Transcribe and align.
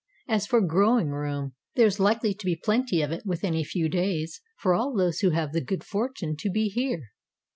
As 0.27 0.47
for 0.47 0.61
'growing 0.61 1.09
room,' 1.11 1.53
there 1.75 1.85
is 1.85 1.99
likely 1.99 2.33
to 2.33 2.45
be 2.47 2.55
plenty 2.55 3.03
of 3.03 3.11
it 3.11 3.23
within 3.23 3.53
a 3.53 3.63
few 3.63 3.87
days 3.87 4.41
for 4.57 4.73
all 4.73 4.95
those 4.97 5.19
who 5.19 5.29
have 5.29 5.51
the 5.53 5.61
good 5.63 5.83
fortune 5.83 6.35
to 6.37 6.49
be 6.49 6.69
here." 6.69 7.11